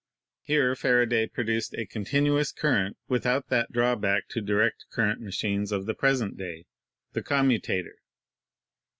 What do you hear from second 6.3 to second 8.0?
day— the commutator.